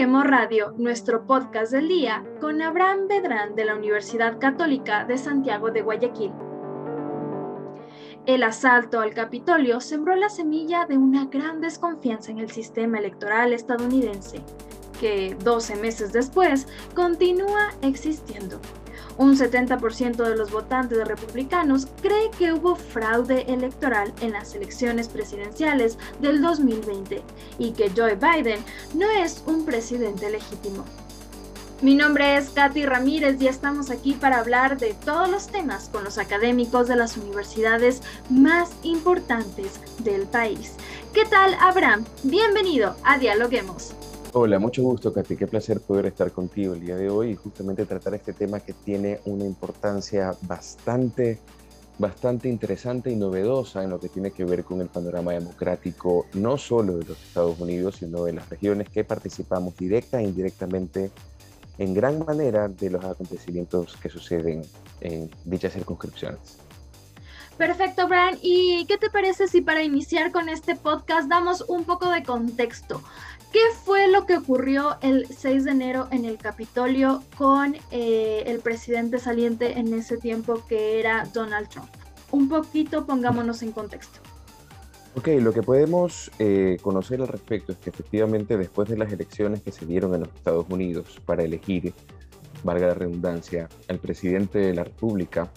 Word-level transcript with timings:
Radio, 0.00 0.74
nuestro 0.76 1.26
podcast 1.26 1.72
del 1.72 1.88
día, 1.88 2.24
con 2.40 2.62
Abraham 2.62 3.08
Bedrán 3.08 3.56
de 3.56 3.64
la 3.64 3.74
Universidad 3.74 4.38
Católica 4.38 5.04
de 5.04 5.18
Santiago 5.18 5.72
de 5.72 5.82
Guayaquil. 5.82 6.30
El 8.24 8.44
asalto 8.44 9.00
al 9.00 9.12
Capitolio 9.12 9.80
sembró 9.80 10.14
la 10.14 10.28
semilla 10.28 10.86
de 10.86 10.96
una 10.96 11.24
gran 11.24 11.60
desconfianza 11.60 12.30
en 12.30 12.38
el 12.38 12.48
sistema 12.48 12.98
electoral 12.98 13.52
estadounidense, 13.52 14.40
que 15.00 15.36
12 15.42 15.74
meses 15.74 16.12
después 16.12 16.68
continúa 16.94 17.70
existiendo. 17.82 18.60
Un 19.18 19.36
70% 19.36 20.16
de 20.16 20.36
los 20.36 20.52
votantes 20.52 21.06
republicanos 21.06 21.88
cree 22.00 22.30
que 22.38 22.52
hubo 22.52 22.76
fraude 22.76 23.52
electoral 23.52 24.14
en 24.20 24.32
las 24.32 24.54
elecciones 24.54 25.08
presidenciales 25.08 25.98
del 26.20 26.40
2020 26.40 27.22
y 27.58 27.72
que 27.72 27.90
Joe 27.90 28.14
Biden 28.14 28.60
no 28.94 29.10
es 29.10 29.42
un 29.46 29.66
presidente 29.66 30.30
legítimo. 30.30 30.84
Mi 31.82 31.96
nombre 31.96 32.36
es 32.36 32.50
Katy 32.50 32.86
Ramírez 32.86 33.40
y 33.40 33.48
estamos 33.48 33.90
aquí 33.90 34.12
para 34.14 34.38
hablar 34.38 34.78
de 34.78 34.94
todos 34.94 35.28
los 35.28 35.48
temas 35.48 35.88
con 35.88 36.04
los 36.04 36.18
académicos 36.18 36.86
de 36.86 36.96
las 36.96 37.16
universidades 37.16 38.02
más 38.30 38.70
importantes 38.84 39.80
del 39.98 40.22
país. 40.22 40.74
¿Qué 41.12 41.24
tal, 41.24 41.54
Abraham? 41.60 42.04
Bienvenido 42.22 42.96
a 43.04 43.18
Dialoguemos. 43.18 43.94
Hola, 44.34 44.58
mucho 44.58 44.82
gusto, 44.82 45.10
Katy. 45.10 45.36
Qué 45.36 45.46
placer 45.46 45.80
poder 45.80 46.04
estar 46.04 46.30
contigo 46.32 46.74
el 46.74 46.80
día 46.80 46.96
de 46.96 47.08
hoy 47.08 47.30
y 47.30 47.34
justamente 47.34 47.86
tratar 47.86 48.14
este 48.14 48.34
tema 48.34 48.60
que 48.60 48.74
tiene 48.74 49.20
una 49.24 49.46
importancia 49.46 50.36
bastante, 50.42 51.38
bastante 51.98 52.50
interesante 52.50 53.10
y 53.10 53.16
novedosa 53.16 53.82
en 53.82 53.88
lo 53.88 53.98
que 53.98 54.10
tiene 54.10 54.30
que 54.30 54.44
ver 54.44 54.64
con 54.64 54.82
el 54.82 54.88
panorama 54.88 55.32
democrático, 55.32 56.26
no 56.34 56.58
solo 56.58 56.98
de 56.98 57.06
los 57.06 57.22
Estados 57.22 57.58
Unidos, 57.58 57.96
sino 57.96 58.24
de 58.24 58.34
las 58.34 58.46
regiones 58.50 58.90
que 58.90 59.02
participamos 59.02 59.74
directa 59.78 60.20
e 60.20 60.24
indirectamente 60.24 61.10
en 61.78 61.94
gran 61.94 62.18
manera 62.26 62.68
de 62.68 62.90
los 62.90 63.02
acontecimientos 63.02 63.96
que 63.96 64.10
suceden 64.10 64.60
en 65.00 65.30
dichas 65.46 65.72
circunscripciones. 65.72 66.58
Perfecto, 67.56 68.06
Brian. 68.06 68.38
¿Y 68.40 68.84
qué 68.86 68.98
te 68.98 69.10
parece 69.10 69.48
si 69.48 69.62
para 69.62 69.82
iniciar 69.82 70.30
con 70.30 70.48
este 70.48 70.76
podcast 70.76 71.28
damos 71.28 71.64
un 71.66 71.84
poco 71.84 72.08
de 72.10 72.22
contexto? 72.22 73.02
¿Qué 73.52 73.60
fue 73.84 74.08
lo 74.08 74.26
que 74.26 74.36
ocurrió 74.36 74.98
el 75.00 75.26
6 75.26 75.64
de 75.64 75.70
enero 75.70 76.08
en 76.10 76.26
el 76.26 76.36
Capitolio 76.36 77.22
con 77.36 77.76
eh, 77.90 78.42
el 78.46 78.60
presidente 78.60 79.18
saliente 79.18 79.78
en 79.78 79.92
ese 79.94 80.18
tiempo 80.18 80.62
que 80.68 81.00
era 81.00 81.26
Donald 81.32 81.68
Trump? 81.68 81.88
Un 82.30 82.48
poquito 82.50 83.06
pongámonos 83.06 83.62
en 83.62 83.72
contexto. 83.72 84.20
Ok, 85.16 85.28
lo 85.40 85.52
que 85.52 85.62
podemos 85.62 86.30
eh, 86.38 86.76
conocer 86.82 87.22
al 87.22 87.28
respecto 87.28 87.72
es 87.72 87.78
que 87.78 87.88
efectivamente 87.88 88.58
después 88.58 88.88
de 88.88 88.98
las 88.98 89.10
elecciones 89.10 89.62
que 89.62 89.72
se 89.72 89.86
dieron 89.86 90.14
en 90.14 90.20
los 90.20 90.28
Estados 90.28 90.66
Unidos 90.68 91.18
para 91.24 91.42
elegir, 91.42 91.94
valga 92.62 92.88
la 92.88 92.94
redundancia, 92.94 93.68
al 93.88 93.98
presidente 93.98 94.58
de 94.58 94.74
la 94.74 94.84
República, 94.84 95.50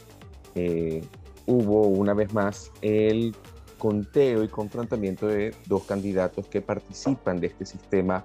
eh, 0.55 1.03
hubo 1.45 1.87
una 1.87 2.13
vez 2.13 2.33
más 2.33 2.71
el 2.81 3.35
conteo 3.81 4.43
y 4.43 4.47
confrontamiento 4.47 5.25
de 5.25 5.55
dos 5.65 5.85
candidatos 5.85 6.45
que 6.45 6.61
participan 6.61 7.39
de 7.39 7.47
este 7.47 7.65
sistema 7.65 8.23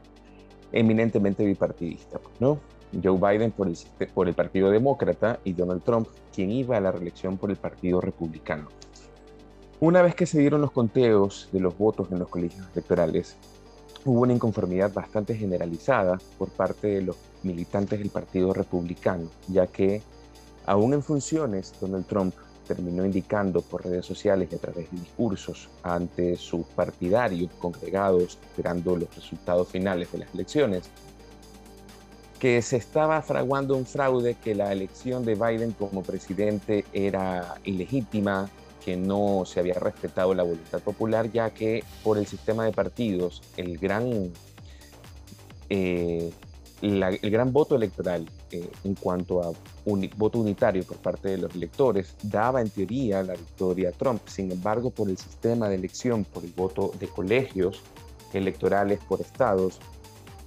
eminentemente 0.70 1.46
bipartidista, 1.46 2.20
¿no? 2.40 2.60
Joe 3.02 3.18
Biden 3.18 3.52
por 3.52 3.66
el, 3.66 3.78
por 4.12 4.28
el 4.28 4.34
Partido 4.34 4.70
Demócrata 4.70 5.40
y 5.44 5.54
Donald 5.54 5.82
Trump, 5.82 6.08
quien 6.34 6.50
iba 6.50 6.76
a 6.76 6.80
la 6.82 6.92
reelección 6.92 7.38
por 7.38 7.50
el 7.50 7.56
Partido 7.56 8.02
Republicano. 8.02 8.68
Una 9.80 10.02
vez 10.02 10.14
que 10.14 10.26
se 10.26 10.38
dieron 10.38 10.60
los 10.60 10.72
conteos 10.72 11.48
de 11.52 11.60
los 11.60 11.78
votos 11.78 12.12
en 12.12 12.18
los 12.18 12.28
colegios 12.28 12.68
electorales, 12.74 13.38
hubo 14.04 14.20
una 14.20 14.34
inconformidad 14.34 14.92
bastante 14.92 15.34
generalizada 15.34 16.18
por 16.36 16.50
parte 16.50 16.88
de 16.88 17.00
los 17.00 17.16
militantes 17.42 17.98
del 17.98 18.10
Partido 18.10 18.52
Republicano, 18.52 19.30
ya 19.48 19.66
que 19.66 20.02
aún 20.66 20.92
en 20.92 21.02
funciones, 21.02 21.72
Donald 21.80 22.04
Trump 22.04 22.34
terminó 22.66 23.04
indicando 23.04 23.62
por 23.62 23.84
redes 23.84 24.04
sociales 24.04 24.48
y 24.50 24.54
a 24.54 24.58
través 24.58 24.90
de 24.90 24.98
discursos 24.98 25.68
ante 25.82 26.36
sus 26.36 26.66
partidarios 26.66 27.50
congregados 27.58 28.38
esperando 28.50 28.96
los 28.96 29.14
resultados 29.14 29.68
finales 29.68 30.10
de 30.12 30.18
las 30.18 30.34
elecciones, 30.34 30.90
que 32.38 32.60
se 32.60 32.76
estaba 32.76 33.22
fraguando 33.22 33.76
un 33.76 33.86
fraude, 33.86 34.34
que 34.34 34.54
la 34.54 34.72
elección 34.72 35.24
de 35.24 35.34
Biden 35.34 35.72
como 35.72 36.02
presidente 36.02 36.84
era 36.92 37.56
ilegítima, 37.64 38.50
que 38.84 38.96
no 38.96 39.44
se 39.46 39.60
había 39.60 39.74
respetado 39.74 40.34
la 40.34 40.42
voluntad 40.42 40.80
popular, 40.80 41.30
ya 41.32 41.50
que 41.50 41.82
por 42.04 42.18
el 42.18 42.26
sistema 42.26 42.64
de 42.64 42.72
partidos, 42.72 43.42
el 43.56 43.78
gran 43.78 44.30
eh, 45.70 46.30
el 46.82 47.30
gran 47.30 47.52
voto 47.52 47.74
electoral 47.74 48.26
en 48.50 48.94
cuanto 48.94 49.42
a 49.42 49.52
un 49.84 50.08
voto 50.16 50.38
unitario 50.38 50.84
por 50.84 50.96
parte 50.98 51.30
de 51.30 51.38
los 51.38 51.54
electores 51.54 52.14
daba 52.22 52.60
en 52.60 52.70
teoría 52.70 53.22
la 53.22 53.34
victoria 53.34 53.90
a 53.90 53.92
Trump. 53.92 54.20
Sin 54.26 54.50
embargo, 54.50 54.90
por 54.90 55.08
el 55.08 55.18
sistema 55.18 55.68
de 55.68 55.76
elección, 55.76 56.24
por 56.24 56.44
el 56.44 56.52
voto 56.52 56.92
de 56.98 57.08
colegios 57.08 57.80
electorales 58.32 59.00
por 59.08 59.20
estados, 59.20 59.78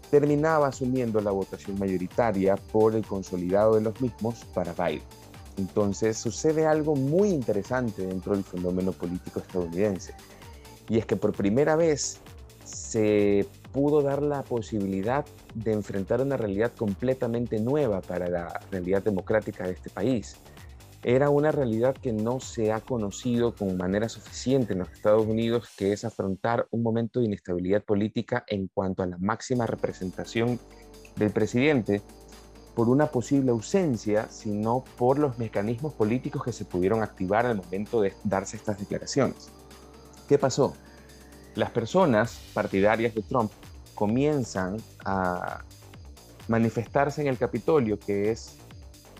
terminaba 0.09 0.68
asumiendo 0.68 1.22
la 1.22 1.32
votación 1.32 1.78
mayoritaria 1.80 2.56
por 2.72 2.96
el 2.96 3.06
consolidado 3.06 3.76
de 3.76 3.82
los 3.82 4.00
mismos 4.02 4.46
para 4.54 4.74
Biden. 4.74 5.04
Entonces 5.58 6.18
sucede 6.18 6.66
algo 6.66 6.96
muy 6.96 7.30
interesante 7.30 8.06
dentro 8.06 8.34
del 8.34 8.44
fenómeno 8.44 8.92
político 8.92 9.40
estadounidense. 9.40 10.14
Y 10.88 10.98
es 10.98 11.06
que 11.06 11.16
por 11.16 11.34
primera 11.34 11.76
vez 11.76 12.20
se 12.64 13.46
pudo 13.72 14.02
dar 14.02 14.22
la 14.22 14.44
posibilidad 14.44 15.25
de 15.53 15.74
enfrentar 15.74 16.22
una 16.22 16.38
realidad 16.38 16.72
completamente 16.75 17.59
nueva 17.59 18.02
para 18.02 18.28
la 18.30 18.59
realidad 18.72 19.03
democrática 19.03 19.66
de 19.66 19.74
este 19.74 19.90
país. 19.90 20.38
Era 21.03 21.30
una 21.30 21.52
realidad 21.52 21.96
que 21.96 22.12
no 22.12 22.41
se 22.41 22.74
ha 22.74 22.81
conocido 22.81 23.56
con 23.56 23.78
manera 23.78 24.09
suficiente 24.09 24.74
en 24.74 24.79
los 24.79 24.91
Estados 24.91 25.25
Unidos, 25.25 25.69
que 25.78 25.94
es 25.94 26.03
afrontar 26.03 26.68
un 26.72 26.84
momento 26.84 27.19
de 27.19 27.28
inestabilidad 27.28 27.84
política 27.84 28.44
en 28.47 28.68
cuanto 28.68 29.02
a 29.03 29.08
la 29.08 29.18
máxima 29.18 29.66
representación 29.66 30.59
del 31.16 31.31
presidente 31.31 32.02
por 32.75 32.90
una 32.90 33.08
posible 33.08 33.52
ausencia, 33.52 34.28
sino 34.29 34.84
por 34.97 35.19
los 35.19 35.38
mecanismos 35.38 35.94
políticos 35.94 36.44
que 36.44 36.52
se 36.52 36.66
pudieron 36.66 37.02
activar 37.02 37.46
al 37.46 37.58
momento 37.58 38.02
de 38.02 38.13
darse 38.24 38.58
estas 38.58 38.79
declaraciones. 38.79 39.52
¿Qué 40.28 40.38
pasó? 40.38 40.74
Las 41.56 41.72
personas 41.72 42.40
partidarias 42.54 43.14
de 43.16 43.22
Trump 43.22 43.52
comienzan 43.96 44.78
a 45.04 45.64
manifestarse 46.48 47.22
en 47.22 47.28
el 47.28 47.38
Capitolio, 47.38 48.00
que 48.00 48.32
es 48.32 48.56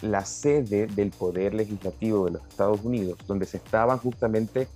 la 0.02 0.24
sede 0.26 0.88
del 0.88 1.12
poder 1.12 1.54
legislativo 1.54 2.26
de 2.26 2.32
los 2.32 2.44
Estados 2.48 2.80
Unidos, 2.84 3.20
donde 3.28 3.46
se 3.46 3.58
estaban 3.58 3.98
justamente 3.98 4.68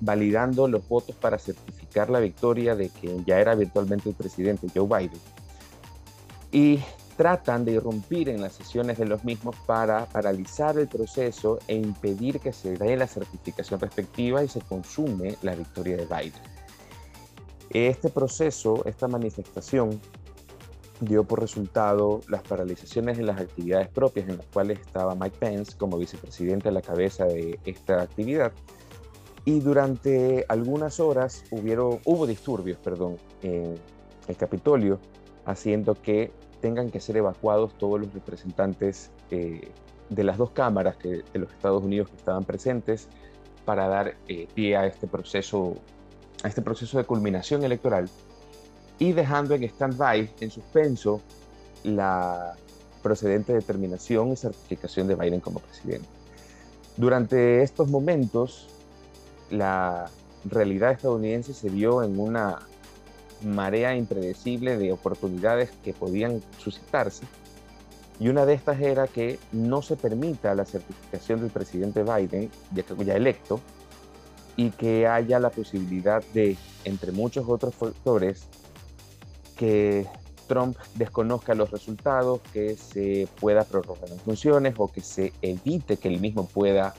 validando 0.00 0.68
los 0.68 0.86
votos 0.88 1.16
para 1.16 1.38
certificar 1.38 2.08
la 2.08 2.20
victoria 2.20 2.76
de 2.76 2.88
quien 2.88 3.24
ya 3.24 3.40
era 3.40 3.54
virtualmente 3.54 4.08
el 4.08 4.14
presidente, 4.14 4.68
Joe 4.72 4.86
Biden. 4.86 5.20
Y 6.52 6.80
tratan 7.16 7.64
de 7.64 7.72
irrumpir 7.72 8.28
en 8.28 8.40
las 8.40 8.52
sesiones 8.52 8.96
de 8.96 9.06
los 9.06 9.24
mismos 9.24 9.56
para 9.66 10.06
paralizar 10.06 10.78
el 10.78 10.86
proceso 10.86 11.58
e 11.66 11.74
impedir 11.74 12.38
que 12.38 12.52
se 12.52 12.76
dé 12.76 12.96
la 12.96 13.08
certificación 13.08 13.80
respectiva 13.80 14.44
y 14.44 14.48
se 14.48 14.60
consume 14.60 15.36
la 15.42 15.56
victoria 15.56 15.96
de 15.96 16.06
Biden. 16.06 16.57
Este 17.70 18.08
proceso, 18.08 18.82
esta 18.86 19.08
manifestación, 19.08 20.00
dio 21.00 21.24
por 21.24 21.40
resultado 21.40 22.20
las 22.28 22.42
paralizaciones 22.42 23.18
de 23.18 23.24
las 23.24 23.40
actividades 23.40 23.88
propias 23.88 24.28
en 24.28 24.38
las 24.38 24.46
cuales 24.46 24.80
estaba 24.80 25.14
Mike 25.14 25.36
Pence 25.38 25.76
como 25.76 25.98
vicepresidente 25.98 26.68
a 26.68 26.72
la 26.72 26.82
cabeza 26.82 27.24
de 27.24 27.58
esta 27.64 28.02
actividad. 28.02 28.52
Y 29.44 29.60
durante 29.60 30.44
algunas 30.48 31.00
horas 31.00 31.44
hubieron, 31.50 32.00
hubo 32.04 32.26
disturbios 32.26 32.78
perdón, 32.78 33.16
en 33.42 33.76
el 34.26 34.36
Capitolio, 34.36 34.98
haciendo 35.44 35.94
que 35.94 36.32
tengan 36.60 36.90
que 36.90 37.00
ser 37.00 37.16
evacuados 37.16 37.76
todos 37.78 38.00
los 38.00 38.12
representantes 38.12 39.10
eh, 39.30 39.70
de 40.10 40.24
las 40.24 40.38
dos 40.38 40.50
cámaras 40.50 40.96
que, 40.96 41.22
de 41.32 41.38
los 41.38 41.50
Estados 41.52 41.82
Unidos 41.82 42.10
que 42.10 42.16
estaban 42.16 42.44
presentes 42.44 43.08
para 43.64 43.86
dar 43.88 44.16
eh, 44.28 44.48
pie 44.54 44.76
a 44.76 44.86
este 44.86 45.06
proceso 45.06 45.74
a 46.42 46.48
este 46.48 46.62
proceso 46.62 46.98
de 46.98 47.04
culminación 47.04 47.64
electoral 47.64 48.08
y 48.98 49.12
dejando 49.12 49.54
en 49.54 49.64
stand-by, 49.64 50.30
en 50.40 50.50
suspenso, 50.50 51.20
la 51.84 52.54
procedente 53.02 53.52
determinación 53.52 54.32
y 54.32 54.36
certificación 54.36 55.06
de 55.06 55.14
Biden 55.14 55.40
como 55.40 55.60
presidente. 55.60 56.08
Durante 56.96 57.62
estos 57.62 57.88
momentos, 57.88 58.68
la 59.50 60.10
realidad 60.44 60.92
estadounidense 60.92 61.54
se 61.54 61.68
vio 61.68 62.02
en 62.02 62.18
una 62.18 62.58
marea 63.44 63.94
impredecible 63.94 64.76
de 64.76 64.92
oportunidades 64.92 65.70
que 65.84 65.92
podían 65.92 66.42
suscitarse 66.58 67.24
y 68.20 68.28
una 68.28 68.44
de 68.44 68.54
estas 68.54 68.80
era 68.80 69.06
que 69.06 69.38
no 69.52 69.80
se 69.80 69.96
permita 69.96 70.54
la 70.54 70.64
certificación 70.64 71.40
del 71.40 71.50
presidente 71.50 72.02
Biden, 72.02 72.50
ya, 72.74 72.84
ya 73.04 73.14
electo, 73.14 73.60
y 74.58 74.70
que 74.70 75.06
haya 75.06 75.38
la 75.38 75.50
posibilidad 75.50 76.22
de, 76.34 76.56
entre 76.84 77.12
muchos 77.12 77.48
otros 77.48 77.76
factores, 77.76 78.48
que 79.56 80.04
Trump 80.48 80.76
desconozca 80.96 81.54
los 81.54 81.70
resultados, 81.70 82.40
que 82.52 82.76
se 82.76 83.28
pueda 83.40 83.62
prorrogar 83.62 84.10
en 84.10 84.18
funciones 84.18 84.74
o 84.76 84.88
que 84.88 85.00
se 85.00 85.32
evite 85.42 85.96
que 85.96 86.08
él 86.08 86.18
mismo 86.18 86.48
pueda 86.48 86.92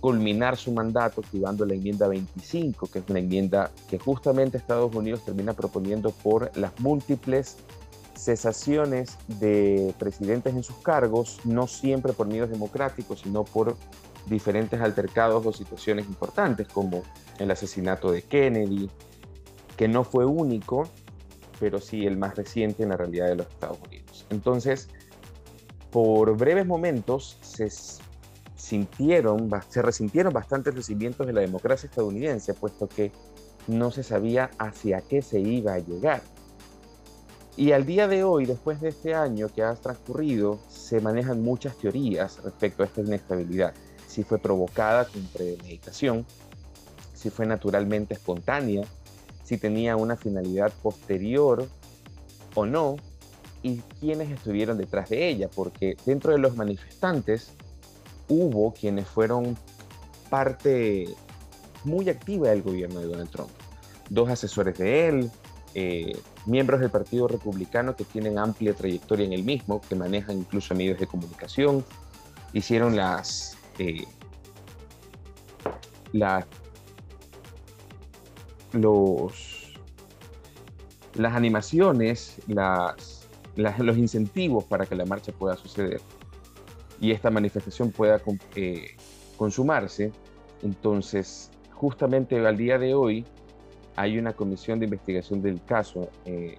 culminar 0.00 0.56
su 0.56 0.72
mandato 0.72 1.20
activando 1.20 1.64
la 1.64 1.74
enmienda 1.74 2.08
25, 2.08 2.88
que 2.88 2.98
es 2.98 3.04
una 3.08 3.20
enmienda 3.20 3.70
que 3.88 3.98
justamente 3.98 4.58
Estados 4.58 4.92
Unidos 4.92 5.24
termina 5.24 5.52
proponiendo 5.52 6.10
por 6.10 6.50
las 6.56 6.72
múltiples 6.80 7.58
cesaciones 8.16 9.16
de 9.28 9.94
presidentes 9.96 10.54
en 10.56 10.64
sus 10.64 10.76
cargos, 10.78 11.38
no 11.44 11.68
siempre 11.68 12.14
por 12.14 12.26
medios 12.26 12.50
democráticos, 12.50 13.20
sino 13.20 13.44
por 13.44 13.76
diferentes 14.30 14.80
altercados 14.80 15.44
o 15.44 15.52
situaciones 15.52 16.06
importantes, 16.06 16.68
como 16.68 17.02
el 17.38 17.50
asesinato 17.50 18.10
de 18.12 18.22
Kennedy, 18.22 18.88
que 19.76 19.88
no 19.88 20.04
fue 20.04 20.24
único, 20.24 20.88
pero 21.58 21.80
sí 21.80 22.06
el 22.06 22.16
más 22.16 22.36
reciente 22.36 22.84
en 22.84 22.90
la 22.90 22.96
realidad 22.96 23.26
de 23.26 23.34
los 23.36 23.46
Estados 23.48 23.78
Unidos. 23.86 24.26
Entonces, 24.30 24.88
por 25.90 26.36
breves 26.36 26.66
momentos 26.66 27.36
se 27.42 27.68
sintieron, 28.56 29.50
se 29.68 29.82
resintieron 29.82 30.32
bastantes 30.32 30.74
los 30.74 30.86
cimientos 30.86 31.26
de 31.26 31.32
la 31.32 31.40
democracia 31.40 31.88
estadounidense, 31.88 32.54
puesto 32.54 32.88
que 32.88 33.12
no 33.66 33.90
se 33.90 34.02
sabía 34.02 34.50
hacia 34.58 35.00
qué 35.02 35.20
se 35.22 35.40
iba 35.40 35.74
a 35.74 35.78
llegar. 35.78 36.22
Y 37.56 37.72
al 37.72 37.84
día 37.84 38.08
de 38.08 38.24
hoy, 38.24 38.46
después 38.46 38.80
de 38.80 38.88
este 38.88 39.14
año 39.14 39.48
que 39.54 39.62
ha 39.62 39.74
transcurrido, 39.74 40.58
se 40.68 41.00
manejan 41.00 41.42
muchas 41.42 41.76
teorías 41.76 42.42
respecto 42.42 42.82
a 42.82 42.86
esta 42.86 43.00
inestabilidad. 43.00 43.74
Si 44.10 44.24
fue 44.24 44.38
provocada 44.38 45.04
con 45.04 45.22
premeditación, 45.26 46.26
si 47.14 47.30
fue 47.30 47.46
naturalmente 47.46 48.14
espontánea, 48.14 48.82
si 49.44 49.56
tenía 49.56 49.94
una 49.94 50.16
finalidad 50.16 50.72
posterior 50.82 51.68
o 52.56 52.66
no, 52.66 52.96
y 53.62 53.76
quiénes 54.00 54.30
estuvieron 54.30 54.78
detrás 54.78 55.10
de 55.10 55.28
ella, 55.28 55.48
porque 55.54 55.96
dentro 56.06 56.32
de 56.32 56.38
los 56.38 56.56
manifestantes 56.56 57.52
hubo 58.28 58.72
quienes 58.72 59.06
fueron 59.06 59.56
parte 60.28 61.08
muy 61.84 62.08
activa 62.08 62.48
del 62.48 62.62
gobierno 62.62 62.98
de 62.98 63.06
Donald 63.06 63.30
Trump. 63.30 63.50
Dos 64.08 64.28
asesores 64.28 64.76
de 64.76 65.08
él, 65.08 65.30
eh, 65.74 66.16
miembros 66.46 66.80
del 66.80 66.90
Partido 66.90 67.28
Republicano 67.28 67.94
que 67.94 68.04
tienen 68.04 68.38
amplia 68.38 68.74
trayectoria 68.74 69.26
en 69.26 69.34
el 69.34 69.44
mismo, 69.44 69.80
que 69.80 69.94
manejan 69.94 70.38
incluso 70.38 70.74
medios 70.74 70.98
de 70.98 71.06
comunicación, 71.06 71.84
hicieron 72.52 72.96
las, 72.96 73.56
eh, 73.78 74.04
los, 78.72 79.72
las 81.14 81.34
animaciones, 81.34 82.40
las, 82.46 83.28
los 83.56 83.96
incentivos 83.96 84.64
para 84.64 84.86
que 84.86 84.94
la 84.94 85.04
marcha 85.04 85.32
pueda 85.32 85.56
suceder 85.56 86.00
y 87.00 87.12
esta 87.12 87.30
manifestación 87.30 87.90
pueda 87.90 88.20
eh, 88.54 88.96
consumarse. 89.36 90.12
Entonces, 90.62 91.50
justamente 91.72 92.46
al 92.46 92.56
día 92.56 92.78
de 92.78 92.94
hoy, 92.94 93.24
hay 93.96 94.18
una 94.18 94.34
comisión 94.34 94.78
de 94.78 94.84
investigación 94.84 95.42
del 95.42 95.62
caso 95.64 96.10
eh, 96.26 96.58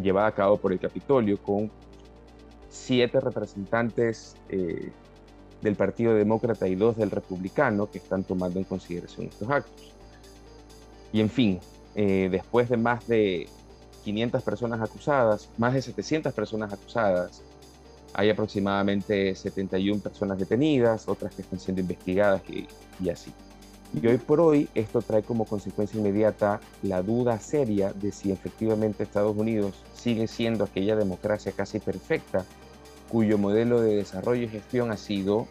llevada 0.00 0.28
a 0.28 0.32
cabo 0.32 0.58
por 0.58 0.72
el 0.72 0.78
Capitolio 0.78 1.42
con 1.42 1.70
siete 2.68 3.18
representantes 3.20 4.36
eh, 4.50 4.90
del 5.62 5.76
Partido 5.76 6.14
Demócrata 6.14 6.68
y 6.68 6.74
dos 6.74 6.96
del 6.96 7.10
Republicano 7.10 7.90
que 7.90 7.98
están 7.98 8.24
tomando 8.24 8.58
en 8.58 8.64
consideración 8.64 9.26
estos 9.26 9.50
actos. 9.50 9.92
Y 11.12 11.20
en 11.20 11.30
fin, 11.30 11.60
eh, 11.94 12.28
después 12.30 12.68
de 12.68 12.76
más 12.76 13.06
de 13.06 13.48
500 14.04 14.42
personas 14.42 14.80
acusadas, 14.80 15.48
más 15.56 15.74
de 15.74 15.82
700 15.82 16.32
personas 16.32 16.72
acusadas, 16.72 17.42
hay 18.14 18.30
aproximadamente 18.30 19.34
71 19.34 20.00
personas 20.00 20.38
detenidas, 20.38 21.08
otras 21.08 21.34
que 21.34 21.42
están 21.42 21.58
siendo 21.58 21.82
investigadas 21.82 22.42
y 23.00 23.08
así. 23.08 23.32
Y 23.94 24.06
hoy 24.06 24.18
por 24.18 24.40
hoy 24.40 24.68
esto 24.74 25.00
trae 25.00 25.22
como 25.22 25.44
consecuencia 25.44 25.98
inmediata 25.98 26.60
la 26.82 27.02
duda 27.02 27.38
seria 27.38 27.92
de 27.92 28.12
si 28.12 28.32
efectivamente 28.32 29.02
Estados 29.02 29.36
Unidos 29.36 29.74
sigue 29.94 30.26
siendo 30.26 30.64
aquella 30.64 30.96
democracia 30.96 31.52
casi 31.52 31.78
perfecta 31.78 32.44
cuyo 33.16 33.38
modelo 33.38 33.80
de 33.80 33.96
desarrollo 33.96 34.42
y 34.42 34.48
gestión 34.48 34.90
ha 34.90 34.98
sido 34.98 35.48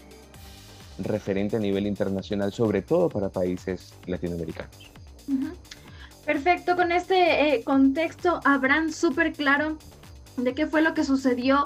referente 1.00 1.56
a 1.56 1.60
nivel 1.60 1.88
internacional, 1.88 2.54
sobre 2.54 2.84
todo 2.84 3.10
para 3.10 3.30
países 3.30 3.96
latinoamericanos. 4.06 4.92
Perfecto, 6.28 6.76
con 6.76 6.92
este 6.92 7.56
eh, 7.56 7.64
contexto 7.64 8.40
habrán 8.46 8.94
súper 8.94 9.34
claro 9.34 9.80
de 10.38 10.54
qué 10.54 10.68
fue 10.68 10.84
lo 10.84 10.94
que 10.94 11.04
sucedió. 11.04 11.64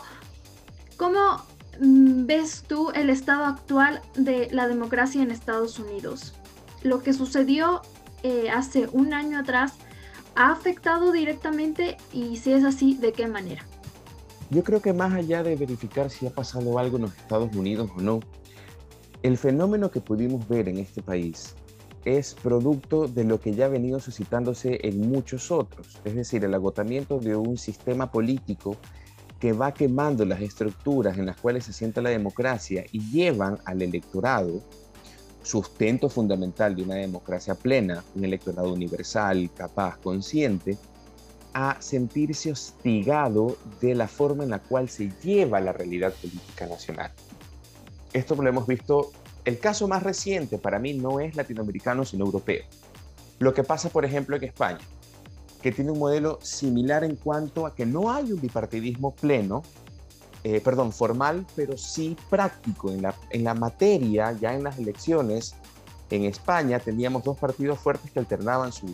¿Cómo 0.96 1.44
mm, 1.82 2.26
ves 2.26 2.64
tú 2.66 2.92
el 2.96 3.10
estado 3.10 3.44
actual 3.44 4.02
de 4.16 4.48
la 4.52 4.70
democracia 4.70 5.22
en 5.22 5.32
Estados 5.32 5.80
Unidos? 5.80 6.34
lo 6.82 7.04
que 7.04 7.12
sucedió 7.12 7.82
eh, 8.24 8.50
hace 8.50 8.88
un 8.94 9.14
año 9.14 9.38
atrás 9.38 9.74
ha 10.34 10.50
afectado 10.54 11.12
directamente 11.12 11.98
y 12.14 12.38
si 12.38 12.54
es 12.54 12.64
así, 12.64 12.96
¿de 12.96 13.12
qué 13.12 13.28
manera? 13.28 13.66
Yo 14.50 14.64
creo 14.64 14.82
que 14.82 14.94
más 14.94 15.14
allá 15.14 15.44
de 15.44 15.56
verificar 15.56 16.10
si 16.10 16.26
ha 16.26 16.32
pasado 16.32 16.80
algo 16.80 16.98
en 16.98 17.04
los 17.04 17.16
Estados 17.16 17.56
Unidos 17.56 17.92
o 17.96 18.02
no, 18.02 18.20
el 19.22 19.38
fenómeno 19.38 19.92
que 19.92 20.02
pudimos 20.02 20.48
ver 20.48 20.70
en 20.70 20.78
este 20.80 21.04
país 21.04 21.56
es 22.06 22.34
producto 22.34 23.08
de 23.08 23.26
lo 23.26 23.40
que 23.40 23.54
ya 23.54 23.66
ha 23.66 23.70
venido 23.70 24.00
suscitándose 24.00 24.80
en 24.88 25.10
muchos 25.10 25.52
otros, 25.52 26.00
es 26.04 26.16
decir, 26.16 26.44
el 26.44 26.54
agotamiento 26.54 27.20
de 27.20 27.36
un 27.36 27.58
sistema 27.58 28.12
político 28.12 28.78
que 29.40 29.54
va 29.54 29.74
quemando 29.74 30.26
las 30.26 30.42
estructuras 30.42 31.18
en 31.18 31.28
las 31.28 31.38
cuales 31.38 31.66
se 31.66 31.74
sienta 31.74 32.02
la 32.02 32.10
democracia 32.10 32.86
y 32.92 33.00
llevan 33.12 33.58
al 33.66 33.82
electorado 33.82 34.62
sustento 35.44 36.10
fundamental 36.10 36.76
de 36.76 36.84
una 36.84 36.96
democracia 36.96 37.56
plena, 37.56 38.04
un 38.16 38.26
electorado 38.26 38.74
universal, 38.74 39.50
capaz, 39.56 39.98
consciente, 39.98 40.78
a 41.54 41.78
sentirse 41.82 42.52
hostigado 42.52 43.58
de 43.82 43.96
la 43.96 44.08
forma 44.08 44.44
en 44.44 44.52
la 44.52 44.60
cual 44.60 44.90
se 44.90 45.12
lleva 45.24 45.60
la 45.60 45.74
realidad 45.74 46.14
política 46.14 46.68
nacional. 46.68 47.12
Esto 48.14 48.36
lo 48.36 48.50
hemos 48.50 48.68
visto, 48.68 49.12
el 49.46 49.60
caso 49.60 49.88
más 49.88 50.04
reciente 50.04 50.58
para 50.58 50.80
mí 50.80 50.94
no 50.94 51.20
es 51.20 51.36
latinoamericano, 51.36 52.06
sino 52.06 52.26
europeo. 52.26 52.64
Lo 53.40 53.54
que 53.54 53.64
pasa, 53.64 53.90
por 53.90 54.06
ejemplo, 54.06 54.36
en 54.36 54.44
España, 54.44 54.80
que 55.62 55.72
tiene 55.72 55.92
un 55.92 56.00
modelo 56.00 56.40
similar 56.42 57.04
en 57.04 57.16
cuanto 57.16 57.66
a 57.66 57.76
que 57.76 57.86
no 57.86 58.12
hay 58.12 58.32
un 58.32 58.42
bipartidismo 58.42 59.14
pleno, 59.16 59.64
eh, 60.44 60.62
perdón, 60.62 60.92
formal, 60.94 61.46
pero 61.56 61.78
sí 61.78 62.16
práctico. 62.30 62.92
En 62.92 63.02
la, 63.02 63.16
en 63.30 63.44
la 63.44 63.54
materia, 63.54 64.32
ya 64.34 64.54
en 64.54 64.64
las 64.64 64.80
elecciones, 64.80 65.56
en 66.10 66.26
España 66.26 66.80
teníamos 66.80 67.24
dos 67.24 67.38
partidos 67.38 67.80
fuertes 67.80 68.12
que 68.12 68.20
alternaban 68.20 68.72
su, 68.72 68.88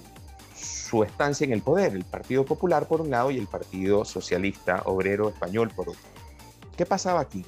su 0.65 1.03
estancia 1.03 1.45
en 1.45 1.53
el 1.53 1.61
poder, 1.61 1.93
el 1.93 2.03
Partido 2.03 2.45
Popular 2.45 2.87
por 2.87 3.01
un 3.01 3.09
lado 3.09 3.31
y 3.31 3.37
el 3.37 3.47
Partido 3.47 4.05
Socialista 4.05 4.81
Obrero 4.85 5.29
Español 5.29 5.71
por 5.75 5.89
otro. 5.89 6.01
¿Qué 6.77 6.85
pasaba 6.85 7.21
aquí? 7.21 7.45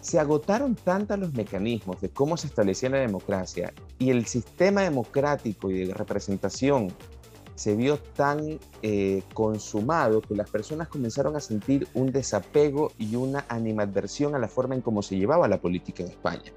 Se 0.00 0.18
agotaron 0.20 0.76
tantos 0.76 1.18
los 1.18 1.32
mecanismos 1.32 2.00
de 2.00 2.10
cómo 2.10 2.36
se 2.36 2.46
establecía 2.46 2.90
la 2.90 2.98
democracia 2.98 3.72
y 3.98 4.10
el 4.10 4.26
sistema 4.26 4.82
democrático 4.82 5.70
y 5.70 5.86
de 5.86 5.94
representación 5.94 6.92
se 7.56 7.74
vio 7.74 7.98
tan 7.98 8.60
eh, 8.82 9.22
consumado 9.32 10.20
que 10.20 10.34
las 10.34 10.48
personas 10.50 10.88
comenzaron 10.88 11.36
a 11.36 11.40
sentir 11.40 11.88
un 11.94 12.12
desapego 12.12 12.92
y 12.98 13.16
una 13.16 13.46
animadversión 13.48 14.34
a 14.34 14.38
la 14.38 14.46
forma 14.46 14.74
en 14.74 14.82
cómo 14.82 15.02
se 15.02 15.16
llevaba 15.16 15.48
la 15.48 15.60
política 15.60 16.02
en 16.02 16.10
España. 16.10 16.52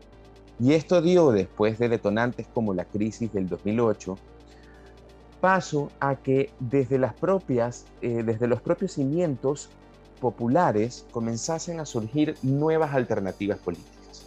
Y 0.60 0.74
esto 0.74 1.02
dio, 1.02 1.32
después 1.32 1.80
de 1.80 1.88
detonantes 1.88 2.48
como 2.54 2.74
la 2.74 2.84
crisis 2.84 3.32
del 3.32 3.48
2008, 3.48 4.18
paso 5.42 5.92
a 6.00 6.16
que 6.16 6.52
desde, 6.60 7.00
las 7.00 7.14
propias, 7.14 7.86
eh, 8.02 8.24
desde 8.26 8.48
los 8.48 8.62
propios 8.62 8.94
cimientos 8.94 9.70
populares 10.20 11.06
comenzasen 11.12 11.80
a 11.80 11.86
surgir 11.86 12.36
nuevas 12.42 12.94
alternativas 12.94 13.58
políticas. 13.60 14.26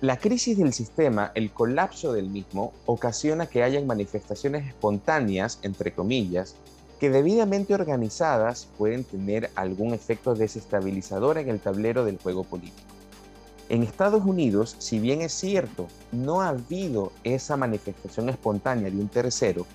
La 0.00 0.18
crisis 0.18 0.58
del 0.58 0.72
sistema, 0.72 1.32
el 1.34 1.50
colapso 1.50 2.12
del 2.12 2.28
mismo, 2.28 2.72
ocasiona 2.84 3.46
que 3.46 3.62
hayan 3.62 3.86
manifestaciones 3.86 4.66
espontáneas, 4.66 5.60
entre 5.62 5.94
comillas, 5.94 6.56
que 7.00 7.10
debidamente 7.10 7.74
organizadas 7.74 8.68
pueden 8.76 9.04
tener 9.04 9.50
algún 9.54 9.94
efecto 9.94 10.34
desestabilizador 10.34 11.38
en 11.38 11.48
el 11.48 11.60
tablero 11.60 12.04
del 12.04 12.18
juego 12.18 12.44
político. 12.44 12.93
En 13.68 13.82
Estados 13.82 14.24
Unidos, 14.24 14.76
si 14.78 14.98
bien 14.98 15.22
es 15.22 15.32
cierto, 15.32 15.88
no 16.12 16.42
ha 16.42 16.48
habido 16.48 17.12
esa 17.24 17.56
manifestación 17.56 18.28
espontánea 18.28 18.90
de 18.90 18.96
un 18.96 19.08
tercero, 19.08 19.66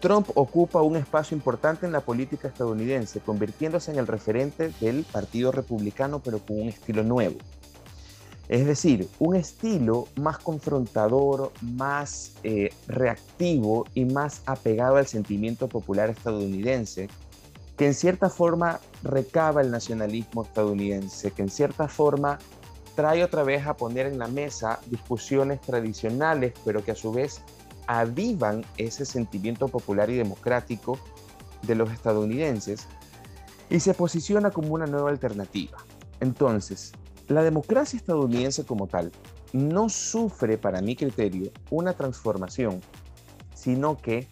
Trump 0.00 0.28
ocupa 0.34 0.82
un 0.82 0.96
espacio 0.96 1.36
importante 1.36 1.86
en 1.86 1.92
la 1.92 2.00
política 2.00 2.48
estadounidense, 2.48 3.20
convirtiéndose 3.20 3.90
en 3.90 3.98
el 3.98 4.06
referente 4.06 4.72
del 4.80 5.04
Partido 5.04 5.50
Republicano, 5.50 6.20
pero 6.20 6.38
con 6.38 6.60
un 6.60 6.68
estilo 6.68 7.02
nuevo. 7.02 7.36
Es 8.48 8.64
decir, 8.64 9.08
un 9.18 9.36
estilo 9.36 10.08
más 10.16 10.38
confrontador, 10.38 11.52
más 11.60 12.32
eh, 12.44 12.70
reactivo 12.86 13.86
y 13.94 14.04
más 14.04 14.42
apegado 14.46 14.96
al 14.96 15.06
sentimiento 15.06 15.68
popular 15.68 16.10
estadounidense, 16.10 17.08
que 17.76 17.86
en 17.86 17.94
cierta 17.94 18.30
forma 18.30 18.80
recaba 19.02 19.60
el 19.60 19.70
nacionalismo 19.70 20.44
estadounidense, 20.44 21.30
que 21.30 21.42
en 21.42 21.50
cierta 21.50 21.88
forma 21.88 22.38
trae 22.98 23.22
otra 23.22 23.44
vez 23.44 23.64
a 23.64 23.76
poner 23.76 24.06
en 24.06 24.18
la 24.18 24.26
mesa 24.26 24.80
discusiones 24.86 25.60
tradicionales, 25.60 26.52
pero 26.64 26.84
que 26.84 26.90
a 26.90 26.96
su 26.96 27.12
vez 27.12 27.42
avivan 27.86 28.64
ese 28.76 29.04
sentimiento 29.04 29.68
popular 29.68 30.10
y 30.10 30.16
democrático 30.16 30.98
de 31.62 31.76
los 31.76 31.92
estadounidenses 31.92 32.88
y 33.70 33.78
se 33.78 33.94
posiciona 33.94 34.50
como 34.50 34.74
una 34.74 34.86
nueva 34.86 35.10
alternativa. 35.10 35.78
Entonces, 36.18 36.90
la 37.28 37.44
democracia 37.44 37.96
estadounidense 37.96 38.64
como 38.64 38.88
tal 38.88 39.12
no 39.52 39.88
sufre, 39.88 40.58
para 40.58 40.80
mi 40.80 40.96
criterio, 40.96 41.52
una 41.70 41.92
transformación, 41.92 42.80
sino 43.54 43.96
que 43.96 44.26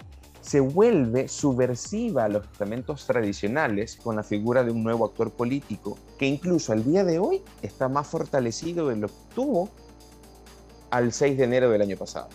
se 0.46 0.60
vuelve 0.60 1.26
subversiva 1.26 2.24
a 2.24 2.28
los 2.28 2.44
estamentos 2.44 3.04
tradicionales 3.04 3.96
con 3.96 4.14
la 4.14 4.22
figura 4.22 4.62
de 4.62 4.70
un 4.70 4.84
nuevo 4.84 5.04
actor 5.04 5.32
político 5.32 5.98
que 6.18 6.26
incluso 6.26 6.72
al 6.72 6.84
día 6.84 7.02
de 7.02 7.18
hoy 7.18 7.42
está 7.62 7.88
más 7.88 8.06
fortalecido 8.06 8.88
de 8.88 8.96
lo 8.96 9.08
que 9.08 9.14
tuvo 9.34 9.68
al 10.90 11.12
6 11.12 11.36
de 11.36 11.44
enero 11.44 11.70
del 11.70 11.82
año 11.82 11.96
pasado. 11.96 12.28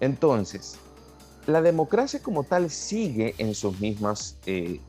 Entonces, 0.00 0.76
la 1.46 1.60
democracia 1.60 2.22
como 2.22 2.42
tal 2.42 2.70
sigue 2.70 3.34
en 3.36 3.54
sus 3.54 3.78
mismas, 3.80 4.38
eh, 4.46 4.80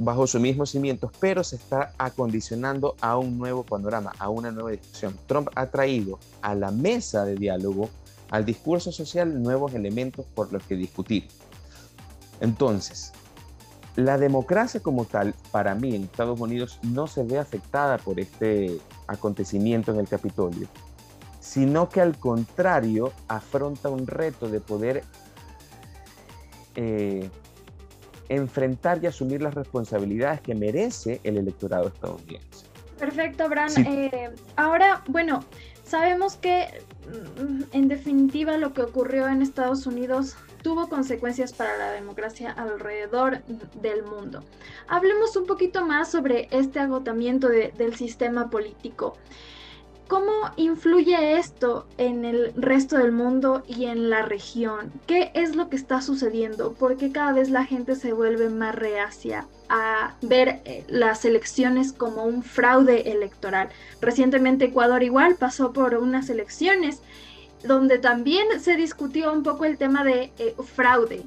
bajo 0.00 0.26
sus 0.26 0.40
mismos 0.40 0.70
cimientos, 0.70 1.12
pero 1.20 1.44
se 1.44 1.56
está 1.56 1.92
acondicionando 1.96 2.96
a 3.00 3.16
un 3.16 3.38
nuevo 3.38 3.62
panorama, 3.62 4.12
a 4.18 4.30
una 4.30 4.50
nueva 4.50 4.72
discusión. 4.72 5.16
Trump 5.28 5.48
ha 5.54 5.66
traído 5.66 6.18
a 6.42 6.56
la 6.56 6.72
mesa 6.72 7.24
de 7.24 7.36
diálogo, 7.36 7.88
al 8.30 8.44
discurso 8.44 8.92
social, 8.92 9.42
nuevos 9.42 9.74
elementos 9.74 10.26
por 10.34 10.52
los 10.52 10.62
que 10.64 10.76
discutir. 10.76 11.28
Entonces, 12.40 13.12
la 13.96 14.16
democracia 14.16 14.80
como 14.80 15.04
tal, 15.04 15.34
para 15.50 15.74
mí 15.74 15.94
en 15.94 16.04
Estados 16.04 16.38
Unidos, 16.38 16.78
no 16.82 17.06
se 17.06 17.24
ve 17.24 17.38
afectada 17.38 17.98
por 17.98 18.20
este 18.20 18.78
acontecimiento 19.08 19.92
en 19.92 19.98
el 19.98 20.08
Capitolio, 20.08 20.68
sino 21.40 21.88
que 21.88 22.00
al 22.00 22.16
contrario 22.16 23.12
afronta 23.26 23.88
un 23.88 24.06
reto 24.06 24.48
de 24.48 24.60
poder 24.60 25.02
eh, 26.76 27.28
enfrentar 28.28 29.02
y 29.02 29.06
asumir 29.06 29.42
las 29.42 29.54
responsabilidades 29.54 30.42
que 30.42 30.54
merece 30.54 31.20
el 31.24 31.38
electorado 31.38 31.88
estadounidense. 31.88 32.66
Perfecto, 32.98 33.48
Bran. 33.48 33.70
Eh, 33.78 34.30
ahora, 34.56 35.02
bueno, 35.08 35.40
sabemos 35.88 36.36
que 36.36 36.82
mm, 37.40 37.62
en 37.72 37.88
definitiva 37.88 38.56
lo 38.56 38.72
que 38.72 38.82
ocurrió 38.82 39.28
en 39.28 39.42
Estados 39.42 39.86
Unidos 39.86 40.36
tuvo 40.62 40.88
consecuencias 40.88 41.52
para 41.52 41.76
la 41.78 41.92
democracia 41.92 42.50
alrededor 42.50 43.42
del 43.80 44.02
mundo. 44.02 44.42
Hablemos 44.88 45.36
un 45.36 45.46
poquito 45.46 45.84
más 45.84 46.10
sobre 46.10 46.48
este 46.50 46.80
agotamiento 46.80 47.48
del 47.48 47.96
sistema 47.96 48.50
político. 48.50 49.16
¿Cómo 50.08 50.32
influye 50.56 51.38
esto 51.38 51.86
en 51.98 52.24
el 52.24 52.54
resto 52.56 52.96
del 52.96 53.12
mundo 53.12 53.62
y 53.68 53.84
en 53.84 54.08
la 54.08 54.22
región? 54.22 54.90
¿Qué 55.06 55.30
es 55.34 55.54
lo 55.54 55.68
que 55.68 55.76
está 55.76 56.00
sucediendo? 56.00 56.72
¿Por 56.72 56.96
qué 56.96 57.12
cada 57.12 57.34
vez 57.34 57.50
la 57.50 57.66
gente 57.66 57.94
se 57.94 58.14
vuelve 58.14 58.48
más 58.48 58.74
reacia 58.74 59.46
a 59.68 60.14
ver 60.22 60.62
eh, 60.64 60.82
las 60.88 61.26
elecciones 61.26 61.92
como 61.92 62.24
un 62.24 62.42
fraude 62.42 63.12
electoral? 63.12 63.68
Recientemente 64.00 64.64
Ecuador 64.64 65.02
igual 65.02 65.34
pasó 65.34 65.74
por 65.74 65.94
unas 65.96 66.30
elecciones 66.30 67.02
donde 67.62 67.98
también 67.98 68.46
se 68.60 68.76
discutió 68.76 69.30
un 69.30 69.42
poco 69.42 69.66
el 69.66 69.76
tema 69.76 70.04
de 70.04 70.32
eh, 70.38 70.54
fraude. 70.74 71.22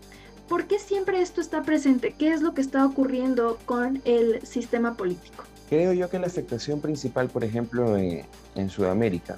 ¿Por 0.49 0.65
qué 0.65 0.79
siempre 0.79 1.21
esto 1.21 1.39
está 1.39 1.61
presente? 1.61 2.15
¿Qué 2.17 2.31
es 2.33 2.41
lo 2.41 2.55
que 2.55 2.61
está 2.61 2.83
ocurriendo 2.83 3.59
con 3.65 4.01
el 4.05 4.43
sistema 4.43 4.95
político? 4.95 5.43
Creo 5.71 5.93
yo 5.93 6.09
que 6.09 6.19
la 6.19 6.27
afectación 6.27 6.81
principal, 6.81 7.29
por 7.29 7.45
ejemplo, 7.45 7.95
en, 7.95 8.69
Sudamérica, 8.69 9.37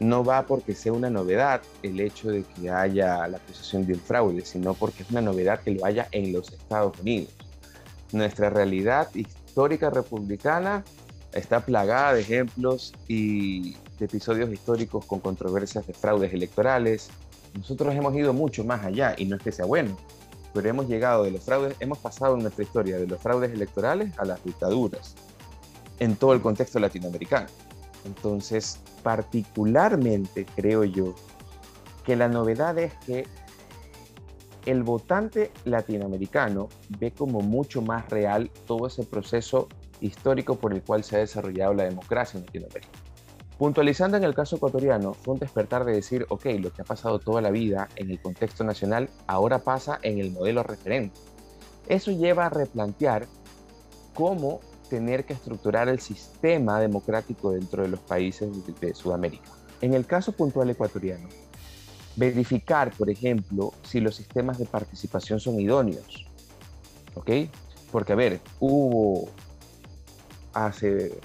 no 0.00 0.24
va 0.24 0.44
porque 0.44 0.74
sea 0.74 0.92
una 0.92 1.08
novedad 1.08 1.62
el 1.84 2.00
hecho 2.00 2.32
de 2.32 2.42
que 2.42 2.68
haya 2.68 3.28
la 3.28 3.36
acusación 3.36 3.86
de 3.86 3.92
un 3.92 4.00
fraude, 4.00 4.44
sino 4.44 4.74
porque 4.74 5.04
es 5.04 5.10
una 5.12 5.20
novedad 5.20 5.60
que 5.60 5.70
lo 5.70 5.84
haya 5.84 6.08
en 6.10 6.32
los 6.32 6.52
Estados 6.52 6.98
Unidos. 6.98 7.32
Nuestra 8.10 8.50
realidad 8.50 9.08
histórica 9.14 9.88
republicana 9.88 10.82
está 11.32 11.60
plagada 11.60 12.14
de 12.14 12.22
ejemplos 12.22 12.92
y 13.06 13.74
de 14.00 14.06
episodios 14.06 14.52
históricos 14.52 15.04
con 15.04 15.20
controversias 15.20 15.86
de 15.86 15.94
fraudes 15.94 16.34
electorales. 16.34 17.08
Nosotros 17.54 17.94
hemos 17.94 18.16
ido 18.16 18.32
mucho 18.32 18.64
más 18.64 18.84
allá 18.84 19.14
y 19.16 19.26
no 19.26 19.36
es 19.36 19.42
que 19.42 19.52
sea 19.52 19.64
bueno, 19.64 19.96
pero 20.52 20.68
hemos 20.68 20.88
llegado 20.88 21.22
de 21.22 21.30
los 21.30 21.44
fraudes, 21.44 21.76
hemos 21.78 21.98
pasado 21.98 22.34
en 22.34 22.42
nuestra 22.42 22.64
historia 22.64 22.98
de 22.98 23.06
los 23.06 23.22
fraudes 23.22 23.52
electorales 23.52 24.12
a 24.18 24.24
las 24.24 24.42
dictaduras 24.42 25.14
en 25.98 26.16
todo 26.16 26.32
el 26.32 26.40
contexto 26.40 26.78
latinoamericano. 26.78 27.48
Entonces, 28.04 28.80
particularmente 29.02 30.46
creo 30.56 30.84
yo 30.84 31.14
que 32.04 32.16
la 32.16 32.28
novedad 32.28 32.78
es 32.78 32.94
que 33.06 33.26
el 34.66 34.82
votante 34.82 35.50
latinoamericano 35.64 36.68
ve 36.98 37.10
como 37.12 37.40
mucho 37.40 37.80
más 37.82 38.08
real 38.10 38.50
todo 38.66 38.86
ese 38.86 39.04
proceso 39.04 39.68
histórico 40.00 40.56
por 40.56 40.72
el 40.74 40.82
cual 40.82 41.04
se 41.04 41.16
ha 41.16 41.20
desarrollado 41.20 41.74
la 41.74 41.84
democracia 41.84 42.38
en 42.38 42.46
Latinoamérica. 42.46 42.98
Puntualizando 43.58 44.16
en 44.16 44.24
el 44.24 44.34
caso 44.34 44.56
ecuatoriano, 44.56 45.14
fue 45.14 45.34
un 45.34 45.40
despertar 45.40 45.84
de 45.84 45.92
decir, 45.92 46.26
ok, 46.28 46.46
lo 46.60 46.72
que 46.72 46.82
ha 46.82 46.84
pasado 46.84 47.18
toda 47.18 47.40
la 47.40 47.50
vida 47.50 47.88
en 47.96 48.10
el 48.10 48.20
contexto 48.20 48.62
nacional 48.62 49.10
ahora 49.26 49.58
pasa 49.58 49.98
en 50.02 50.20
el 50.20 50.30
modelo 50.30 50.62
referente. 50.62 51.18
Eso 51.88 52.12
lleva 52.12 52.46
a 52.46 52.50
replantear 52.50 53.26
cómo 54.14 54.60
tener 54.88 55.24
que 55.24 55.34
estructurar 55.34 55.88
el 55.88 56.00
sistema 56.00 56.80
democrático 56.80 57.52
dentro 57.52 57.82
de 57.82 57.88
los 57.88 58.00
países 58.00 58.50
de, 58.80 58.94
Sudamérica. 58.94 59.50
En 59.80 59.94
el 59.94 60.06
caso 60.06 60.32
puntual 60.32 60.70
ecuatoriano, 60.70 61.28
verificar, 62.16 62.92
por 62.96 63.10
ejemplo, 63.10 63.72
si 63.82 64.00
los 64.00 64.16
sistemas 64.16 64.58
de 64.58 64.66
participación 64.66 65.40
son 65.40 65.60
idóneos. 65.60 66.26
¿Ok? 67.14 67.30
Porque, 67.92 68.12
a 68.12 68.16
ver, 68.16 68.40
hubo 68.60 69.28
hace 70.52 71.18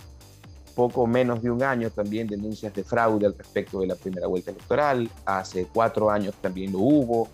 poco 0.75 1.05
menos 1.07 1.41
de 1.41 1.51
un 1.51 1.63
año 1.63 1.89
también 1.89 2.27
denuncias 2.27 2.73
de 2.73 2.83
fraude 2.83 3.25
al 3.25 3.37
respecto 3.37 3.79
de 3.79 3.87
la 3.87 3.95
primera 3.95 4.27
vuelta 4.27 4.51
electoral, 4.51 5.09
hace 5.25 5.67
cuatro 5.71 6.09
años 6.09 6.33
también 6.41 6.71
lo 6.71 6.79
hubo, 6.79 7.29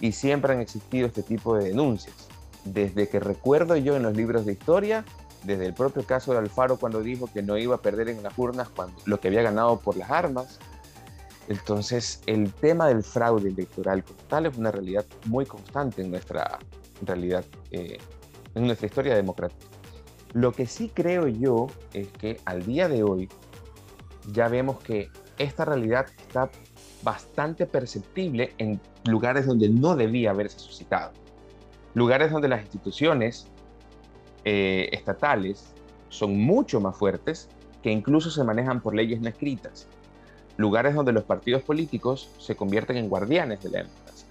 y 0.00 0.12
siempre 0.12 0.54
han 0.54 0.60
existido 0.60 1.06
este 1.06 1.22
tipo 1.22 1.56
de 1.56 1.68
denuncias. 1.68 2.14
Desde 2.64 3.08
que 3.08 3.20
recuerdo 3.20 3.76
yo 3.76 3.96
en 3.96 4.02
los 4.02 4.16
libros 4.16 4.44
de 4.44 4.52
historia, 4.52 5.04
desde 5.44 5.66
el 5.66 5.74
propio 5.74 6.04
caso 6.04 6.32
de 6.32 6.38
Alfaro 6.38 6.76
cuando 6.76 7.00
dijo 7.00 7.28
que 7.32 7.42
no 7.42 7.56
iba 7.56 7.76
a 7.76 7.82
perder 7.82 8.08
en 8.08 8.22
las 8.22 8.36
urnas 8.38 8.68
cuando, 8.68 8.96
lo 9.06 9.20
que 9.20 9.28
había 9.28 9.42
ganado 9.42 9.78
por 9.80 9.96
las 9.96 10.10
armas. 10.10 10.58
Entonces, 11.48 12.22
el 12.26 12.52
tema 12.52 12.88
del 12.88 13.02
fraude 13.02 13.48
electoral 13.48 14.04
como 14.04 14.18
tal 14.28 14.46
es 14.46 14.56
una 14.56 14.70
realidad 14.70 15.04
muy 15.26 15.46
constante 15.46 16.02
en 16.02 16.10
nuestra 16.10 16.58
realidad, 17.02 17.44
eh, 17.70 17.98
en 18.54 18.66
nuestra 18.66 18.86
historia 18.86 19.14
democrática. 19.14 19.66
Lo 20.32 20.52
que 20.52 20.66
sí 20.66 20.90
creo 20.94 21.26
yo 21.26 21.66
es 21.92 22.08
que 22.08 22.40
al 22.44 22.64
día 22.64 22.88
de 22.88 23.02
hoy 23.02 23.28
ya 24.32 24.48
vemos 24.48 24.80
que 24.80 25.10
esta 25.38 25.64
realidad 25.64 26.06
está 26.18 26.50
bastante 27.02 27.66
perceptible 27.66 28.54
en 28.58 28.80
lugares 29.04 29.46
donde 29.46 29.68
no 29.68 29.96
debía 29.96 30.30
haberse 30.30 30.58
suscitado. 30.58 31.12
Lugares 31.94 32.30
donde 32.30 32.48
las 32.48 32.60
instituciones 32.60 33.48
eh, 34.44 34.88
estatales 34.92 35.72
son 36.08 36.38
mucho 36.38 36.80
más 36.80 36.96
fuertes 36.96 37.48
que 37.82 37.90
incluso 37.90 38.30
se 38.30 38.44
manejan 38.44 38.80
por 38.80 38.94
leyes 38.94 39.20
no 39.20 39.28
escritas. 39.28 39.86
Lugares 40.56 40.94
donde 40.94 41.12
los 41.12 41.24
partidos 41.24 41.62
políticos 41.62 42.30
se 42.38 42.56
convierten 42.56 42.96
en 42.96 43.08
guardianes 43.08 43.62
de 43.62 43.70
la 43.70 43.78
democracia. 43.78 44.26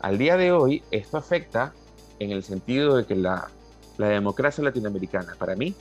Al 0.00 0.18
día 0.18 0.36
de 0.36 0.52
hoy, 0.52 0.82
esto 0.90 1.16
afecta 1.16 1.72
en 2.18 2.30
el 2.30 2.44
sentido 2.44 2.96
de 2.96 3.06
que 3.06 3.16
la, 3.16 3.48
la 3.98 4.08
democracia 4.08 4.62
latinoamericana, 4.62 5.34
para 5.38 5.56
mí, 5.56 5.74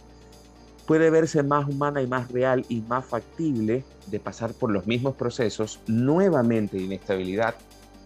puede 0.88 1.10
verse 1.10 1.44
más 1.44 1.68
humana 1.68 2.02
y 2.02 2.08
más 2.08 2.32
real 2.32 2.66
y 2.70 2.82
más 2.82 3.06
factible 3.06 3.84
de 4.08 4.20
pasar 4.20 4.54
por 4.54 4.72
los 4.72 4.88
mismos 4.88 5.16
procesos 5.16 5.80
nuevamente 5.88 6.78
de 6.78 6.84
inestabilidad 6.84 7.56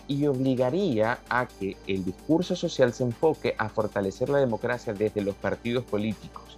y 0.08 0.26
obligaría 0.28 1.20
a 1.30 1.48
que 1.48 1.78
el 1.88 2.06
discurso 2.06 2.56
social 2.56 2.94
se 2.94 3.04
enfoque 3.04 3.56
a 3.58 3.70
fortalecer 3.70 4.30
la 4.30 4.40
democracia 4.40 4.94
desde 4.94 5.22
los 5.22 5.36
partidos 5.36 5.84
políticos 5.84 6.56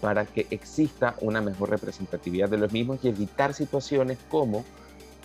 para 0.00 0.24
que 0.24 0.46
exista 0.50 1.16
una 1.20 1.40
mejor 1.40 1.70
representatividad 1.70 2.48
de 2.48 2.58
los 2.58 2.72
mismos 2.72 3.00
y 3.02 3.08
evitar 3.08 3.54
situaciones 3.54 4.18
como 4.30 4.64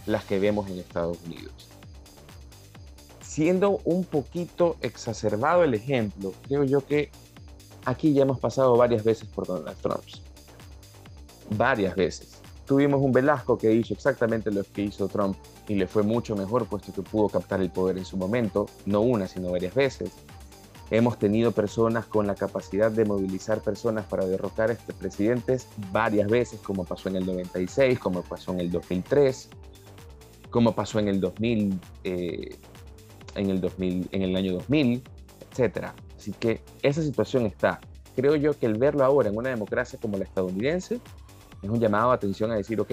las 0.06 0.26
que 0.26 0.40
vemos 0.40 0.70
en 0.70 0.80
Estados 0.80 1.18
Unidos. 1.26 1.70
Siendo 3.22 3.80
un 3.86 4.04
poquito 4.04 4.78
exacerbado 4.82 5.64
el 5.64 5.74
ejemplo, 5.74 6.34
creo 6.48 6.64
yo 6.64 6.86
que 6.86 7.10
aquí 7.86 8.14
ya 8.14 8.24
hemos 8.24 8.40
pasado 8.40 8.76
varias 8.76 9.04
veces 9.04 9.28
por 9.30 9.48
Donald 9.48 9.78
Trump. 9.82 10.04
Varias 11.52 11.96
veces. 11.96 12.41
Tuvimos 12.72 13.02
un 13.02 13.12
Velasco 13.12 13.58
que 13.58 13.74
hizo 13.74 13.94
exactamente 13.94 14.50
lo 14.50 14.64
que 14.64 14.84
hizo 14.84 15.10
Trump 15.10 15.36
y 15.68 15.76
le 15.76 15.88
fue 15.88 16.04
mucho 16.04 16.38
mejor 16.38 16.68
puesto 16.68 16.94
que 16.94 17.02
pudo 17.02 17.28
captar 17.28 17.60
el 17.60 17.70
poder 17.70 17.98
en 17.98 18.06
su 18.06 18.16
momento, 18.16 18.66
no 18.86 19.02
una, 19.02 19.28
sino 19.28 19.52
varias 19.52 19.76
veces. 19.76 20.12
Hemos 20.90 21.20
tenido 21.20 21.52
personas 21.52 22.06
con 22.06 22.28
la 22.28 22.34
capacidad 22.34 22.90
de 22.90 23.04
movilizar 23.04 23.60
personas 23.60 24.06
para 24.06 24.26
derrocar 24.26 24.70
a 24.70 24.74
este 24.74 24.94
presidentes 24.94 25.68
varias 25.92 26.30
veces, 26.30 26.62
como 26.62 26.86
pasó 26.86 27.10
en 27.10 27.18
el 27.18 27.26
96, 27.26 28.00
como 28.00 28.22
pasó 28.22 28.54
en 28.54 28.62
el 28.62 28.72
2003, 28.72 29.50
como 30.50 30.74
pasó 30.74 31.00
en 31.00 31.10
el 31.10 31.20
2000, 31.20 31.78
eh, 32.06 32.56
en 33.36 33.50
el 33.50 33.60
2000, 33.60 34.08
en 34.14 34.22
el 34.22 34.34
año 34.34 34.54
2000, 34.54 35.04
etcétera. 35.52 35.94
Así 36.18 36.32
que 36.32 36.62
esa 36.84 37.02
situación 37.02 37.48
está. 37.48 37.82
Creo 38.16 38.38
yo 38.38 38.58
que 38.58 38.66
el 38.66 38.78
verlo 38.78 39.04
ahora 39.04 39.28
en 39.28 39.36
una 39.36 39.50
democracia 39.50 40.00
como 40.02 40.18
la 40.18 40.24
estadounidense 40.24 41.02
es 41.62 41.70
un 41.70 41.80
llamado 41.80 42.10
de 42.10 42.16
atención 42.16 42.52
a 42.52 42.56
decir, 42.56 42.80
ok, 42.80 42.92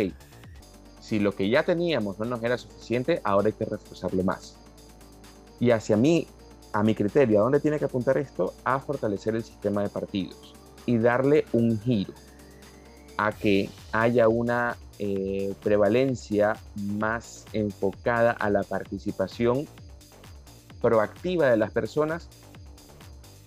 si 1.01 1.19
lo 1.19 1.35
que 1.35 1.49
ya 1.49 1.63
teníamos 1.63 2.19
no 2.19 2.27
nos 2.27 2.43
era 2.43 2.59
suficiente, 2.59 3.21
ahora 3.25 3.47
hay 3.49 3.55
que 3.55 3.65
reforzarlo 3.65 4.23
más. 4.25 4.57
Y 5.59 5.71
hacia 5.71 5.97
mí, 5.97 6.27
a 6.73 6.83
mi 6.83 6.95
criterio, 6.95 7.41
¿a 7.41 7.43
dónde 7.43 7.61
tiene 7.61 7.79
que 7.79 7.87
apuntar 7.87 8.19
esto? 8.19 8.53
A 8.65 8.79
fortalecer 8.79 9.35
el 9.35 9.43
sistema 9.43 9.83
de 9.83 9.89
partidos 9.89 10.55
y 10.87 10.99
darle 10.99 11.47
un 11.53 11.81
giro 11.81 12.13
a 13.17 13.33
que 13.33 13.69
haya 13.93 14.29
una 14.29 14.77
eh, 14.99 15.55
prevalencia 15.63 16.57
más 16.77 17.47
enfocada 17.53 18.33
a 18.33 18.51
la 18.51 18.63
participación 18.63 19.67
proactiva 20.81 21.51
de 21.51 21.57
las 21.57 21.71
personas 21.71 22.29